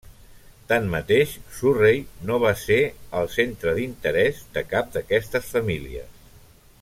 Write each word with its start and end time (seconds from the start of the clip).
Tanmateix, 0.69 1.33
Surrey 1.57 2.01
no 2.29 2.39
va 2.45 2.53
ser 2.63 2.79
el 3.21 3.29
centre 3.35 3.75
d'interès 3.81 4.43
de 4.57 4.67
cap 4.73 4.93
d'aquestes 4.97 5.53
famílies. 5.55 6.23